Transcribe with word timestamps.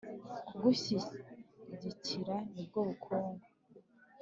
Kugushyigikira 0.47 2.35
nibwo 2.53 2.79
bukungu 2.87 3.45